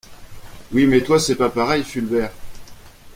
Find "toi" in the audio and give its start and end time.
1.03-1.19